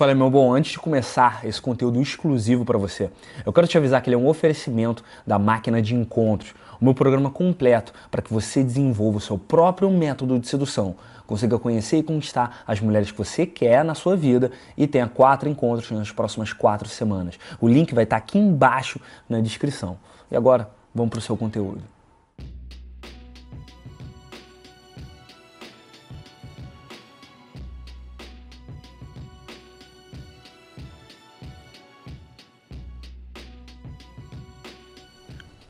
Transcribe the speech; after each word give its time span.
Fala, 0.00 0.14
meu 0.14 0.30
bom, 0.30 0.54
antes 0.54 0.72
de 0.72 0.78
começar 0.78 1.44
esse 1.44 1.60
conteúdo 1.60 2.00
exclusivo 2.00 2.64
para 2.64 2.78
você, 2.78 3.10
eu 3.44 3.52
quero 3.52 3.66
te 3.66 3.76
avisar 3.76 4.00
que 4.00 4.08
ele 4.08 4.14
é 4.14 4.18
um 4.18 4.28
oferecimento 4.28 5.04
da 5.26 5.38
Máquina 5.38 5.82
de 5.82 5.94
Encontros, 5.94 6.54
o 6.80 6.84
meu 6.86 6.94
programa 6.94 7.30
completo 7.30 7.92
para 8.10 8.22
que 8.22 8.32
você 8.32 8.64
desenvolva 8.64 9.18
o 9.18 9.20
seu 9.20 9.36
próprio 9.36 9.90
método 9.90 10.38
de 10.38 10.48
sedução, 10.48 10.96
consiga 11.26 11.58
conhecer 11.58 11.98
e 11.98 12.02
conquistar 12.02 12.62
as 12.66 12.80
mulheres 12.80 13.10
que 13.10 13.18
você 13.18 13.44
quer 13.44 13.84
na 13.84 13.94
sua 13.94 14.16
vida 14.16 14.50
e 14.74 14.86
tenha 14.86 15.06
quatro 15.06 15.50
encontros 15.50 15.90
nas 15.90 16.10
próximas 16.10 16.50
quatro 16.50 16.88
semanas. 16.88 17.38
O 17.60 17.68
link 17.68 17.94
vai 17.94 18.04
estar 18.04 18.16
aqui 18.16 18.38
embaixo 18.38 18.98
na 19.28 19.38
descrição. 19.38 19.98
E 20.30 20.34
agora, 20.34 20.70
vamos 20.94 21.10
para 21.10 21.18
o 21.18 21.22
seu 21.22 21.36
conteúdo. 21.36 21.99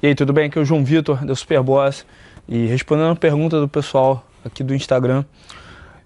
E 0.02 0.06
aí, 0.06 0.14
tudo 0.14 0.32
bem? 0.32 0.46
Aqui 0.46 0.58
é 0.58 0.62
o 0.62 0.64
João 0.64 0.82
Vitor, 0.82 1.22
da 1.26 1.34
Superboss. 1.34 2.06
E 2.48 2.64
respondendo 2.64 3.10
a 3.10 3.14
pergunta 3.16 3.60
do 3.60 3.68
pessoal 3.68 4.24
aqui 4.42 4.64
do 4.64 4.74
Instagram, 4.74 5.26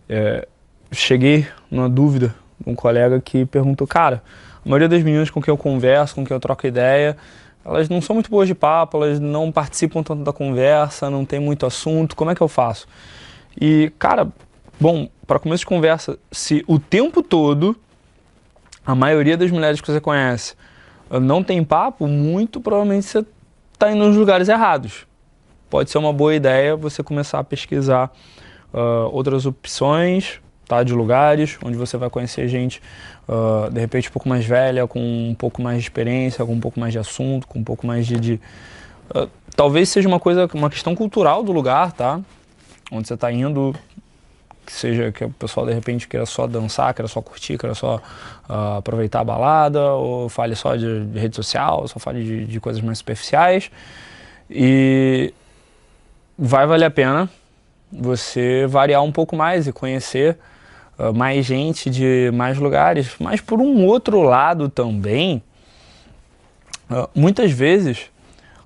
é, 0.08 0.48
cheguei 0.90 1.46
numa 1.70 1.88
dúvida 1.88 2.34
de 2.58 2.72
um 2.72 2.74
colega 2.74 3.20
que 3.20 3.46
perguntou, 3.46 3.86
cara, 3.86 4.20
a 4.66 4.68
maioria 4.68 4.88
das 4.88 5.00
meninas 5.00 5.30
com 5.30 5.40
quem 5.40 5.52
eu 5.52 5.56
converso, 5.56 6.12
com 6.16 6.24
quem 6.24 6.34
eu 6.34 6.40
troco 6.40 6.66
ideia, 6.66 7.16
elas 7.64 7.88
não 7.88 8.02
são 8.02 8.14
muito 8.14 8.28
boas 8.28 8.48
de 8.48 8.54
papo, 8.54 8.96
elas 8.96 9.20
não 9.20 9.52
participam 9.52 10.02
tanto 10.02 10.24
da 10.24 10.32
conversa, 10.32 11.08
não 11.08 11.24
tem 11.24 11.38
muito 11.38 11.64
assunto, 11.64 12.16
como 12.16 12.32
é 12.32 12.34
que 12.34 12.40
eu 12.40 12.48
faço? 12.48 12.88
E, 13.60 13.92
cara, 13.96 14.26
bom, 14.80 15.08
para 15.24 15.38
começo 15.38 15.60
de 15.60 15.66
conversa, 15.66 16.18
se 16.32 16.64
o 16.66 16.80
tempo 16.80 17.22
todo 17.22 17.76
a 18.84 18.92
maioria 18.92 19.36
das 19.36 19.52
mulheres 19.52 19.80
que 19.80 19.88
você 19.88 20.00
conhece 20.00 20.56
não 21.22 21.44
tem 21.44 21.62
papo, 21.62 22.08
muito 22.08 22.60
provavelmente 22.60 23.06
você 23.06 23.24
está 23.74 23.92
indo 23.92 24.04
nos 24.04 24.16
lugares 24.16 24.48
errados. 24.48 25.06
Pode 25.68 25.90
ser 25.90 25.98
uma 25.98 26.12
boa 26.12 26.34
ideia 26.34 26.76
você 26.76 27.02
começar 27.02 27.38
a 27.38 27.44
pesquisar 27.44 28.12
uh, 28.72 29.08
outras 29.12 29.44
opções 29.46 30.40
tá, 30.66 30.82
de 30.82 30.94
lugares 30.94 31.58
onde 31.64 31.76
você 31.76 31.96
vai 31.96 32.08
conhecer 32.08 32.48
gente, 32.48 32.80
uh, 33.28 33.70
de 33.70 33.80
repente, 33.80 34.08
um 34.08 34.12
pouco 34.12 34.28
mais 34.28 34.44
velha, 34.44 34.86
com 34.86 35.00
um 35.00 35.34
pouco 35.34 35.60
mais 35.62 35.78
de 35.78 35.84
experiência, 35.84 36.44
com 36.44 36.52
um 36.52 36.60
pouco 36.60 36.80
mais 36.80 36.92
de 36.92 36.98
assunto, 36.98 37.46
com 37.46 37.58
um 37.58 37.64
pouco 37.64 37.86
mais 37.86 38.06
de. 38.06 38.18
de 38.18 38.40
uh, 39.14 39.28
talvez 39.54 39.88
seja 39.88 40.08
uma 40.08 40.20
coisa, 40.20 40.48
uma 40.54 40.70
questão 40.70 40.94
cultural 40.94 41.42
do 41.42 41.52
lugar, 41.52 41.92
tá? 41.92 42.20
Onde 42.90 43.08
você 43.08 43.14
está 43.14 43.32
indo, 43.32 43.74
que 44.64 44.72
seja 44.72 45.12
que 45.12 45.24
o 45.24 45.30
pessoal 45.30 45.66
de 45.66 45.72
repente 45.72 46.08
queira 46.08 46.26
só 46.26 46.46
dançar, 46.46 46.92
queira 46.94 47.08
só 47.08 47.20
curtir, 47.20 47.58
queira 47.58 47.74
só 47.74 47.96
uh, 48.48 48.78
aproveitar 48.78 49.20
a 49.20 49.24
balada, 49.24 49.92
ou 49.92 50.28
fale 50.28 50.54
só 50.54 50.74
de, 50.74 51.04
de 51.06 51.18
rede 51.18 51.36
social, 51.36 51.86
só 51.86 51.98
fale 51.98 52.24
de, 52.24 52.44
de, 52.46 52.60
coisas 52.60 52.82
mais 52.82 52.98
superficiais. 52.98 53.70
E 54.50 55.32
vai 56.38 56.66
valer 56.66 56.86
a 56.86 56.90
pena 56.90 57.28
você 57.92 58.66
variar 58.66 59.02
um 59.02 59.12
pouco 59.12 59.36
mais 59.36 59.66
e 59.66 59.72
conhecer 59.72 60.36
uh, 60.98 61.12
mais 61.12 61.44
gente 61.44 61.90
de 61.90 62.30
mais 62.32 62.58
lugares. 62.58 63.14
Mas 63.20 63.40
por 63.40 63.60
um 63.60 63.84
outro 63.84 64.22
lado 64.22 64.68
também, 64.68 65.42
uh, 66.90 67.08
muitas 67.14 67.50
vezes 67.50 68.10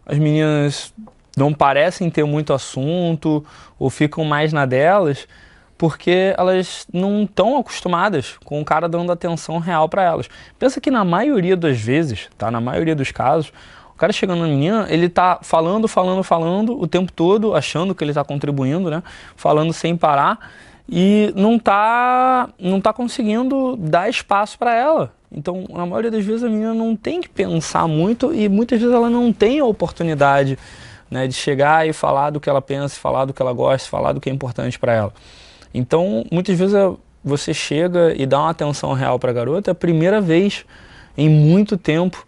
as 0.07 0.19
meninas 0.19 0.93
não 1.37 1.53
parecem 1.53 2.11
ter 2.11 2.25
muito 2.25 2.53
assunto 2.53 3.45
ou 3.79 3.91
ficam 3.91 4.25
mais 4.25 4.53
na 4.53 4.67
delas 4.67 5.27
porque 5.79 6.35
elas 6.37 6.87
não 6.93 7.23
estão 7.23 7.57
acostumadas 7.57 8.37
com 8.45 8.61
o 8.61 8.65
cara 8.65 8.89
dando 8.89 9.13
atenção 9.13 9.59
real 9.59 9.89
para 9.89 10.03
elas. 10.03 10.29
Pensa 10.59 10.81
que 10.81 10.91
na 10.91 11.05
maioria 11.05 11.57
das 11.57 11.81
vezes, 11.81 12.29
tá? 12.37 12.51
Na 12.51 12.61
maioria 12.61 12.97
dos 12.97 13.13
casos, 13.13 13.53
o 13.95 13.97
cara 13.97 14.13
chegando 14.13 14.41
na 14.41 14.49
menina, 14.49 14.87
ele 14.91 15.09
tá 15.09 15.39
falando, 15.41 15.87
falando, 15.87 16.25
falando 16.25 16.79
o 16.79 16.89
tempo 16.89 17.13
todo, 17.13 17.55
achando 17.55 17.95
que 17.95 18.03
ele 18.03 18.11
está 18.11 18.25
contribuindo, 18.25 18.91
né? 18.91 19.05
Falando 19.37 19.73
sem 19.73 19.97
parar 19.97 20.51
e 20.89 21.33
não 21.37 21.59
tá 21.59 22.49
não 22.59 22.81
tá 22.81 22.93
conseguindo 22.93 23.77
dar 23.77 24.11
espaço 24.11 24.59
para 24.59 24.75
ela. 24.75 25.13
Então, 25.31 25.65
na 25.69 25.87
maioria 25.87 26.11
das 26.11 26.25
vezes 26.25 26.43
a 26.43 26.49
menina 26.49 26.75
não 26.75 26.97
tem 26.97 27.21
que 27.21 27.29
pensar 27.29 27.87
muito 27.87 28.35
e 28.35 28.49
muitas 28.49 28.81
vezes 28.81 28.95
ela 28.95 29.11
não 29.11 29.33
tem 29.33 29.61
a 29.61 29.65
oportunidade 29.65 30.59
né, 31.11 31.27
de 31.29 31.35
chegar 31.35 31.87
e 31.87 31.93
falar 31.93 32.31
do 32.31 32.41
que 32.41 32.49
ela 32.49 32.63
pensa, 32.63 32.99
falar 32.99 33.27
do 33.27 33.33
que 33.33 33.41
ela 33.41 33.53
gosta, 33.53 33.89
falar 33.89 34.13
do 34.13 34.21
que 34.21 34.29
é 34.29 34.33
importante 34.33 34.79
para 34.79 34.93
ela. 34.93 35.13
Então, 35.73 36.25
muitas 36.31 36.59
vezes 36.59 36.75
você 37.25 37.53
chega 37.53 38.15
e 38.17 38.27
dá 38.27 38.39
uma 38.39 38.51
atenção 38.51 38.93
real 38.93 39.19
para 39.19 39.31
a 39.31 39.35
garota, 39.35 39.71
é 39.71 39.73
a 39.73 39.75
primeira 39.75 40.21
vez 40.21 40.65
em 41.17 41.29
muito 41.29 41.77
tempo 41.77 42.27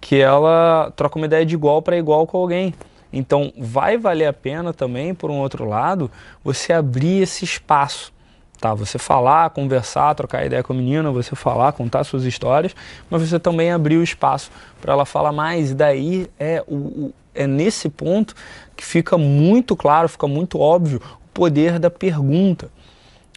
que 0.00 0.16
ela 0.16 0.92
troca 0.96 1.18
uma 1.18 1.26
ideia 1.26 1.44
de 1.44 1.54
igual 1.54 1.82
para 1.82 1.96
igual 1.96 2.26
com 2.26 2.38
alguém. 2.38 2.74
Então, 3.12 3.52
vai 3.58 3.98
valer 3.98 4.26
a 4.26 4.32
pena 4.32 4.72
também, 4.72 5.14
por 5.14 5.30
um 5.30 5.38
outro 5.38 5.64
lado, 5.64 6.10
você 6.44 6.72
abrir 6.72 7.22
esse 7.22 7.44
espaço. 7.44 8.12
Tá, 8.60 8.74
você 8.74 8.98
falar, 8.98 9.48
conversar, 9.50 10.14
trocar 10.14 10.44
ideia 10.44 10.62
com 10.62 10.74
a 10.74 10.76
menina, 10.76 11.10
você 11.10 11.34
falar, 11.34 11.72
contar 11.72 12.04
suas 12.04 12.24
histórias, 12.24 12.76
mas 13.08 13.26
você 13.26 13.38
também 13.38 13.72
abrir 13.72 13.96
o 13.96 14.02
espaço 14.02 14.50
para 14.82 14.92
ela 14.92 15.06
falar 15.06 15.32
mais. 15.32 15.70
E 15.70 15.74
daí 15.74 16.30
é, 16.38 16.62
o, 16.68 17.10
é 17.34 17.46
nesse 17.46 17.88
ponto 17.88 18.34
que 18.76 18.84
fica 18.84 19.16
muito 19.16 19.74
claro, 19.74 20.10
fica 20.10 20.28
muito 20.28 20.60
óbvio 20.60 21.00
poder 21.32 21.78
da 21.78 21.90
pergunta. 21.90 22.70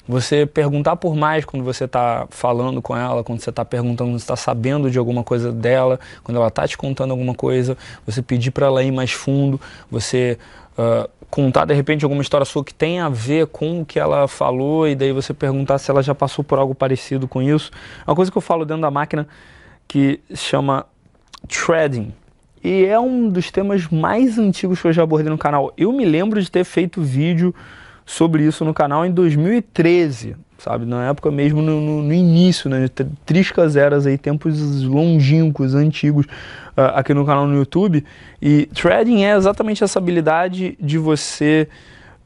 Você 0.06 0.46
perguntar 0.46 0.98
por 0.98 1.16
mais 1.16 1.46
quando 1.46 1.64
você 1.64 1.86
está 1.86 2.28
falando 2.30 2.82
com 2.82 2.96
ela, 2.96 3.24
quando 3.24 3.40
você 3.40 3.50
está 3.50 3.64
perguntando, 3.64 4.12
você 4.12 4.24
está 4.24 4.36
sabendo 4.36 4.92
de 4.92 5.00
alguma 5.00 5.24
coisa 5.24 5.50
dela, 5.50 5.98
quando 6.24 6.36
ela 6.36 6.50
está 6.50 6.68
te 6.68 6.78
contando 6.78 7.12
alguma 7.12 7.34
coisa, 7.34 7.78
você 8.06 8.22
pedir 8.22 8.52
para 8.52 8.66
ela 8.66 8.84
ir 8.84 8.92
mais 8.92 9.14
fundo, 9.14 9.62
você 9.90 10.38
uh, 10.78 11.10
contar 11.30 11.64
de 11.64 11.74
repente 11.74 12.04
alguma 12.04 12.22
história 12.22 12.44
sua 12.44 12.66
que 12.66 12.74
tem 12.74 13.00
a 13.00 13.08
ver 13.08 13.48
com 13.48 13.82
o 13.82 13.86
que 13.86 13.98
ela 13.98 14.28
falou 14.28 14.88
e 14.88 14.94
daí 14.94 15.14
você 15.14 15.34
perguntar 15.34 15.78
se 15.78 15.90
ela 15.90 16.04
já 16.04 16.14
passou 16.14 16.44
por 16.44 16.60
algo 16.60 16.76
parecido 16.76 17.26
com 17.26 17.42
isso. 17.42 17.72
É 18.06 18.10
uma 18.10 18.16
coisa 18.16 18.30
que 18.30 18.38
eu 18.38 18.42
falo 18.42 18.66
dentro 18.66 18.82
da 18.82 18.92
máquina 18.92 19.26
que 19.88 20.20
chama 20.36 20.86
threading. 21.48 22.14
E 22.64 22.86
é 22.86 22.98
um 22.98 23.28
dos 23.28 23.52
temas 23.52 23.88
mais 23.90 24.40
antigos 24.40 24.82
que 24.82 24.88
eu 24.88 24.94
já 24.94 25.04
abordei 25.04 25.30
no 25.30 25.38
canal. 25.38 25.74
Eu 25.78 25.92
me 25.92 26.06
lembro 26.06 26.42
de 26.42 26.50
ter 26.50 26.64
feito 26.64 27.02
vídeo 27.02 27.54
sobre 28.06 28.46
isso 28.46 28.64
no 28.64 28.74
canal 28.74 29.06
em 29.06 29.12
2013, 29.12 30.36
sabe? 30.58 30.86
Na 30.86 31.10
época 31.10 31.30
mesmo, 31.30 31.62
no, 31.62 31.82
no, 31.82 32.04
no 32.04 32.14
início, 32.14 32.70
né? 32.70 32.88
Triscas 33.26 33.76
eras 33.76 34.08
aí, 34.08 34.18
tempos 34.18 34.82
longínquos, 34.84 35.76
antigos, 35.76 36.26
uh, 36.26 36.96
aqui 36.96 37.14
no 37.14 37.26
canal 37.26 37.46
no 37.46 37.56
YouTube. 37.56 38.06
E 38.42 38.68
threading 38.68 39.24
é 39.24 39.36
exatamente 39.36 39.84
essa 39.84 40.00
habilidade 40.00 40.78
de 40.80 40.98
você 40.98 41.68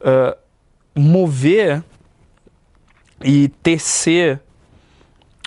uh, 0.02 0.38
mover 0.96 1.84
e 3.24 3.48
tecer 3.64 4.40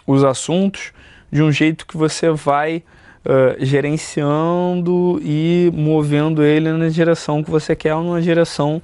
os 0.05 0.25
assuntos 0.25 0.93
de 1.31 1.43
um 1.43 1.53
jeito 1.53 1.87
que 1.87 1.97
você 1.97 2.31
vai 2.31 2.83
uh, 3.25 3.65
gerenciando 3.65 5.21
e 5.23 5.71
movendo 5.75 6.43
ele 6.43 6.73
na 6.73 6.89
direção 6.89 7.43
que 7.43 7.51
você 7.51 7.75
quer 7.77 7.95
ou 7.95 8.03
numa 8.03 8.21
direção 8.21 8.83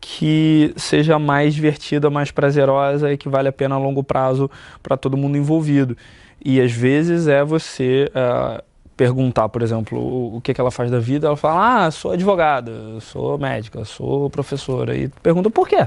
que 0.00 0.72
seja 0.76 1.18
mais 1.18 1.54
divertida, 1.54 2.08
mais 2.08 2.30
prazerosa 2.30 3.12
e 3.12 3.16
que 3.16 3.28
vale 3.28 3.48
a 3.48 3.52
pena 3.52 3.74
a 3.74 3.78
longo 3.78 4.02
prazo 4.02 4.50
para 4.82 4.96
todo 4.96 5.16
mundo 5.16 5.36
envolvido. 5.36 5.96
E 6.42 6.60
às 6.60 6.72
vezes 6.72 7.28
é 7.28 7.44
você 7.44 8.10
uh, 8.10 8.62
perguntar, 8.96 9.48
por 9.48 9.62
exemplo, 9.62 9.98
o, 9.98 10.36
o 10.36 10.40
que, 10.40 10.54
que 10.54 10.60
ela 10.60 10.70
faz 10.70 10.90
da 10.90 10.98
vida, 10.98 11.26
ela 11.26 11.36
fala, 11.36 11.86
ah, 11.86 11.90
sou 11.90 12.12
advogada, 12.12 12.72
sou 13.00 13.38
médica, 13.38 13.84
sou 13.84 14.30
professora. 14.30 14.96
E 14.96 15.08
pergunta 15.22 15.50
por 15.50 15.68
quê? 15.68 15.86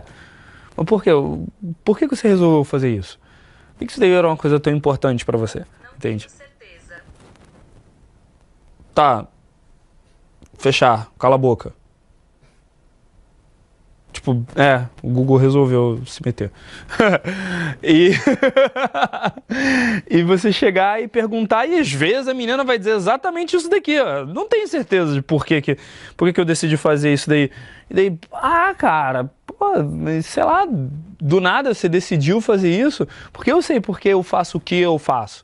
Mas 0.75 0.85
por 0.85 1.03
quê? 1.03 1.11
Por 1.83 1.97
que 1.97 2.07
você 2.07 2.27
resolveu 2.27 2.63
fazer 2.63 2.95
isso? 2.95 3.19
Por 3.77 3.85
que 3.85 3.91
isso 3.91 3.99
daí 3.99 4.11
era 4.11 4.27
uma 4.27 4.37
coisa 4.37 4.59
tão 4.59 4.73
importante 4.73 5.25
para 5.25 5.37
você? 5.37 5.63
Entende? 5.95 6.27
Tá. 8.93 9.27
Fechar, 10.57 11.11
cala 11.17 11.35
a 11.35 11.37
boca. 11.37 11.73
Tipo, 14.13 14.45
é, 14.55 14.85
o 15.01 15.09
Google 15.09 15.37
resolveu 15.37 16.01
se 16.05 16.23
meter. 16.23 16.51
e, 17.81 18.11
e 20.07 20.21
você 20.21 20.53
chegar 20.53 21.01
e 21.01 21.07
perguntar, 21.07 21.65
e 21.65 21.79
às 21.79 21.91
vezes 21.91 22.27
a 22.27 22.33
menina 22.33 22.63
vai 22.63 22.77
dizer 22.77 22.95
exatamente 22.95 23.55
isso 23.55 23.67
daqui, 23.67 23.99
ó. 23.99 24.23
Não 24.23 24.47
tenho 24.47 24.67
certeza 24.67 25.15
de 25.15 25.21
por 25.21 25.43
que, 25.43 25.59
que, 25.61 25.77
por 26.15 26.27
que, 26.27 26.33
que 26.33 26.39
eu 26.39 26.45
decidi 26.45 26.77
fazer 26.77 27.11
isso 27.11 27.27
daí. 27.27 27.49
E 27.89 27.93
daí, 27.93 28.19
ah, 28.31 28.75
cara, 28.77 29.31
pô, 29.47 29.65
sei 30.21 30.43
lá, 30.43 30.67
do 31.19 31.41
nada 31.41 31.73
você 31.73 31.89
decidiu 31.89 32.39
fazer 32.39 32.69
isso, 32.69 33.07
porque 33.31 33.51
eu 33.51 33.63
sei 33.63 33.81
porque 33.81 34.09
eu 34.09 34.21
faço 34.21 34.59
o 34.59 34.61
que 34.61 34.75
eu 34.75 34.99
faço. 34.99 35.43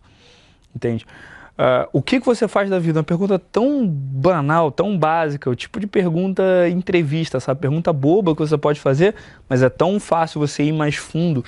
Entende? 0.75 1.07
Uh, 1.59 1.89
o 1.91 2.01
que, 2.01 2.21
que 2.21 2.25
você 2.25 2.47
faz 2.47 2.69
da 2.69 2.79
vida? 2.79 3.00
Uma 3.00 3.03
pergunta 3.03 3.38
tão 3.38 3.85
banal, 3.85 4.71
tão 4.71 4.97
básica, 4.97 5.50
o 5.50 5.56
tipo 5.56 5.77
de 5.77 5.85
pergunta 5.85 6.41
entrevista, 6.69 7.38
sabe? 7.41 7.59
Pergunta 7.59 7.91
boba 7.91 8.33
que 8.33 8.39
você 8.39 8.57
pode 8.57 8.79
fazer, 8.79 9.13
mas 9.50 9.61
é 9.61 9.67
tão 9.67 10.00
fácil 10.00 10.39
você 10.39 10.63
ir 10.63 10.71
mais 10.71 10.95
fundo 10.95 11.44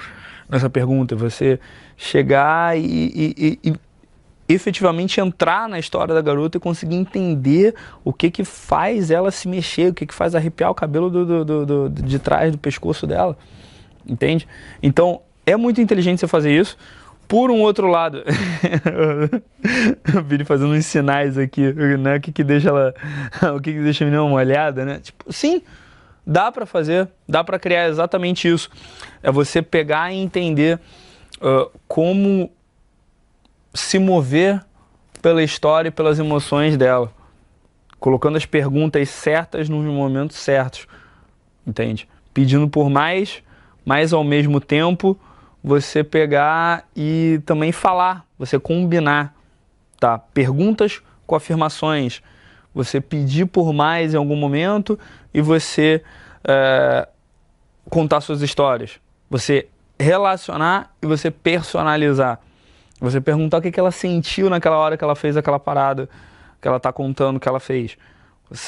nessa 0.49 0.69
pergunta, 0.69 1.15
você 1.15 1.57
chegar 1.95 2.77
e, 2.77 2.81
e, 2.83 3.59
e, 3.63 3.69
e, 3.69 4.53
efetivamente 4.53 5.21
entrar 5.21 5.69
na 5.69 5.79
história 5.79 6.13
da 6.13 6.21
garota 6.21 6.57
e 6.57 6.59
conseguir 6.59 6.97
entender 6.97 7.73
o 8.03 8.11
que 8.11 8.29
que 8.29 8.43
faz 8.43 9.11
ela 9.11 9.31
se 9.31 9.47
mexer, 9.47 9.91
o 9.91 9.93
que 9.93 10.05
que 10.05 10.13
faz 10.13 10.35
arrepiar 10.35 10.71
o 10.71 10.75
cabelo 10.75 11.09
do, 11.09 11.45
do, 11.45 11.65
do, 11.65 11.89
de 11.89 12.19
trás 12.19 12.51
do 12.51 12.57
pescoço 12.57 13.07
dela, 13.07 13.37
entende? 14.05 14.45
Então 14.83 15.21
é 15.45 15.55
muito 15.55 15.79
inteligente 15.79 16.19
você 16.19 16.27
fazer 16.27 16.51
isso. 16.51 16.77
Por 17.31 17.49
um 17.49 17.61
outro 17.61 17.87
lado, 17.87 18.25
o 20.19 20.21
Vini 20.21 20.43
fazendo 20.43 20.73
uns 20.73 20.85
sinais 20.85 21.37
aqui, 21.37 21.71
né? 21.97 22.17
O 22.17 22.19
que 22.19 22.29
que 22.29 22.43
deixa 22.43 22.67
ela, 22.67 22.93
o 23.55 23.61
que 23.61 23.71
que 23.71 23.79
deixa 23.79 24.03
a 24.03 24.05
menina 24.05 24.27
molhada, 24.27 24.83
né? 24.83 24.99
Tipo, 24.99 25.31
sim, 25.31 25.61
dá 26.27 26.51
para 26.51 26.65
fazer, 26.65 27.07
dá 27.25 27.41
para 27.41 27.57
criar 27.57 27.87
exatamente 27.87 28.49
isso. 28.49 28.69
É 29.23 29.31
você 29.31 29.61
pegar 29.61 30.11
e 30.11 30.17
entender 30.17 30.77
uh, 31.37 31.71
como 31.87 32.51
se 33.73 33.97
mover 33.97 34.61
pela 35.21 35.41
história 35.41 35.87
e 35.87 35.91
pelas 35.91 36.19
emoções 36.19 36.75
dela, 36.75 37.13
colocando 37.97 38.35
as 38.35 38.45
perguntas 38.45 39.07
certas 39.07 39.69
nos 39.69 39.85
momentos 39.85 40.35
certos, 40.35 40.85
entende? 41.65 42.09
Pedindo 42.33 42.67
por 42.67 42.89
mais, 42.89 43.41
mas 43.85 44.11
ao 44.11 44.21
mesmo 44.21 44.59
tempo 44.59 45.17
você 45.63 46.03
pegar 46.03 46.87
e 46.95 47.39
também 47.45 47.71
falar, 47.71 48.25
você 48.37 48.59
combinar, 48.59 49.35
tá? 49.99 50.17
Perguntas 50.17 51.01
com 51.27 51.35
afirmações, 51.35 52.21
você 52.73 52.99
pedir 52.99 53.45
por 53.45 53.73
mais 53.73 54.13
em 54.13 54.17
algum 54.17 54.35
momento 54.35 54.97
e 55.33 55.41
você 55.41 56.03
é, 56.43 57.07
contar 57.89 58.21
suas 58.21 58.41
histórias, 58.41 58.99
você 59.29 59.67
relacionar 59.99 60.91
e 61.01 61.05
você 61.05 61.29
personalizar. 61.29 62.39
Você 62.99 63.19
perguntar 63.19 63.57
o 63.57 63.61
que, 63.61 63.71
que 63.71 63.79
ela 63.79 63.91
sentiu 63.91 64.49
naquela 64.49 64.77
hora 64.77 64.95
que 64.95 65.03
ela 65.03 65.15
fez 65.15 65.35
aquela 65.35 65.59
parada 65.59 66.07
que 66.61 66.67
ela 66.67 66.77
está 66.77 66.93
contando 66.93 67.39
que 67.39 67.49
ela 67.49 67.59
fez. 67.59 67.97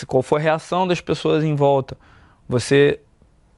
Qual 0.07 0.24
foi 0.24 0.39
a 0.39 0.44
reação 0.44 0.88
das 0.88 1.00
pessoas 1.00 1.44
em 1.44 1.56
volta. 1.56 1.96
Você 2.50 3.00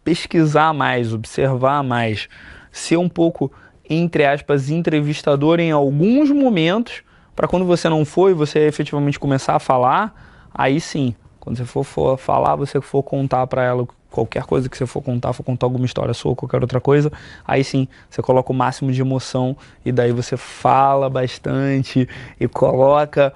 pesquisar 0.03 0.73
mais, 0.73 1.13
observar 1.13 1.81
mais 1.81 2.27
ser 2.75 2.97
um 2.97 3.07
pouco, 3.07 3.49
entre 3.89 4.25
aspas, 4.25 4.69
entrevistador 4.69 5.61
em 5.61 5.71
alguns 5.71 6.29
momentos, 6.29 7.03
para 7.33 7.47
quando 7.47 7.65
você 7.65 7.87
não 7.87 8.03
for 8.03 8.29
e 8.29 8.33
você 8.33 8.67
efetivamente 8.67 9.17
começar 9.17 9.55
a 9.55 9.59
falar, 9.59 10.13
aí 10.53 10.81
sim, 10.81 11.15
quando 11.39 11.55
você 11.55 11.63
for, 11.63 11.85
for 11.85 12.17
falar, 12.17 12.57
você 12.57 12.81
for 12.81 13.01
contar 13.01 13.47
para 13.47 13.63
ela 13.63 13.87
qualquer 14.11 14.43
coisa 14.43 14.67
que 14.67 14.77
você 14.77 14.85
for 14.85 15.01
contar, 15.01 15.31
for 15.31 15.43
contar 15.43 15.65
alguma 15.65 15.85
história 15.85 16.13
sua 16.13 16.31
ou 16.31 16.35
qualquer 16.35 16.61
outra 16.61 16.81
coisa, 16.81 17.09
aí 17.47 17.63
sim, 17.63 17.87
você 18.09 18.21
coloca 18.21 18.51
o 18.51 18.55
máximo 18.55 18.91
de 18.91 18.99
emoção 18.99 19.55
e 19.85 19.91
daí 19.91 20.11
você 20.11 20.35
fala 20.35 21.09
bastante 21.09 22.09
e 22.37 22.47
coloca 22.49 23.33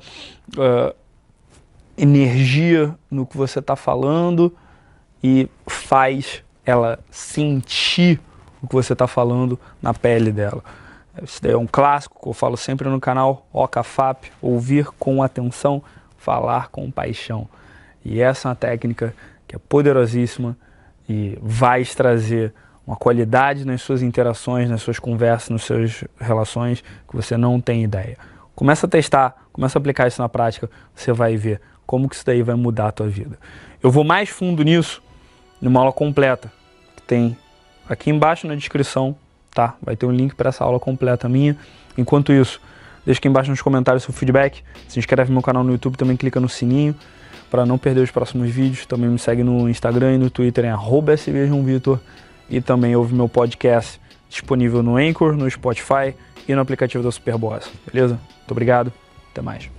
uh, 0.57 0.93
energia 1.97 2.93
no 3.09 3.25
que 3.25 3.37
você 3.37 3.59
está 3.59 3.77
falando 3.77 4.53
e 5.23 5.47
faz 5.65 6.43
ela 6.65 6.99
sentir 7.09 8.19
o 8.61 8.67
que 8.67 8.75
você 8.75 8.93
está 8.93 9.07
falando 9.07 9.59
na 9.81 9.93
pele 9.93 10.31
dela. 10.31 10.63
Isso 11.23 11.41
daí 11.41 11.51
é 11.51 11.57
um 11.57 11.67
clássico 11.67 12.21
que 12.21 12.29
eu 12.29 12.33
falo 12.33 12.55
sempre 12.55 12.87
no 12.87 12.99
canal 12.99 13.45
OCAFAP, 13.51 14.31
ouvir 14.41 14.87
com 14.97 15.21
atenção, 15.21 15.83
falar 16.17 16.69
com 16.69 16.89
paixão. 16.89 17.47
E 18.03 18.21
essa 18.21 18.47
é 18.47 18.49
uma 18.49 18.55
técnica 18.55 19.13
que 19.47 19.55
é 19.55 19.59
poderosíssima 19.59 20.55
e 21.07 21.37
vai 21.41 21.83
trazer 21.83 22.53
uma 22.85 22.95
qualidade 22.95 23.65
nas 23.65 23.81
suas 23.81 24.01
interações, 24.01 24.69
nas 24.69 24.81
suas 24.81 24.99
conversas, 24.99 25.49
nas 25.49 25.63
suas 25.63 26.03
relações 26.19 26.81
que 26.81 27.15
você 27.15 27.37
não 27.37 27.59
tem 27.59 27.83
ideia. 27.83 28.17
Começa 28.55 28.87
a 28.87 28.89
testar, 28.89 29.35
começa 29.51 29.77
a 29.77 29.79
aplicar 29.79 30.07
isso 30.07 30.21
na 30.21 30.29
prática, 30.29 30.69
você 30.95 31.13
vai 31.13 31.35
ver 31.35 31.61
como 31.85 32.09
que 32.09 32.15
isso 32.15 32.25
daí 32.25 32.41
vai 32.41 32.55
mudar 32.55 32.87
a 32.87 32.91
tua 32.91 33.07
vida. 33.07 33.37
Eu 33.81 33.91
vou 33.91 34.03
mais 34.03 34.29
fundo 34.29 34.63
nisso 34.63 35.01
numa 35.61 35.79
aula 35.79 35.91
completa 35.91 36.51
que 36.95 37.01
tem 37.03 37.37
aqui 37.89 38.09
embaixo 38.09 38.47
na 38.47 38.55
descrição, 38.55 39.15
tá? 39.51 39.75
Vai 39.81 39.95
ter 39.95 40.05
um 40.05 40.11
link 40.11 40.35
para 40.35 40.49
essa 40.49 40.63
aula 40.63 40.79
completa 40.79 41.27
minha. 41.27 41.57
Enquanto 41.97 42.31
isso, 42.31 42.61
deixa 43.05 43.19
aqui 43.19 43.27
embaixo 43.27 43.49
nos 43.49 43.61
comentários 43.61 44.03
seu 44.03 44.13
feedback, 44.13 44.63
se 44.87 44.99
inscreve 44.99 45.29
no 45.29 45.33
meu 45.33 45.41
canal 45.41 45.63
no 45.63 45.71
YouTube, 45.71 45.97
também 45.97 46.15
clica 46.15 46.39
no 46.39 46.47
sininho 46.47 46.95
para 47.49 47.65
não 47.65 47.77
perder 47.77 48.01
os 48.01 48.11
próximos 48.11 48.49
vídeos. 48.49 48.85
Também 48.85 49.09
me 49.09 49.19
segue 49.19 49.43
no 49.43 49.67
Instagram 49.67 50.15
e 50.15 50.17
no 50.17 50.29
Twitter 50.29 50.65
em 50.65 50.69
@svjoãovitor 50.71 51.99
e 52.49 52.61
também 52.61 52.95
ouve 52.95 53.13
meu 53.13 53.27
podcast 53.27 53.99
disponível 54.29 54.83
no 54.83 54.95
Anchor, 54.97 55.35
no 55.35 55.49
Spotify 55.49 56.15
e 56.47 56.53
no 56.53 56.61
aplicativo 56.61 57.03
da 57.03 57.11
Superboss. 57.11 57.69
Beleza? 57.91 58.19
Muito 58.37 58.51
obrigado. 58.51 58.93
Até 59.31 59.41
mais. 59.41 59.78